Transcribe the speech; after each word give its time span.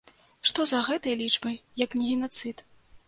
Што 0.51 0.63
за 0.71 0.79
гэтай 0.87 1.13
лічбай, 1.21 1.59
як 1.85 1.95
не 2.01 2.09
генацыд? 2.11 2.57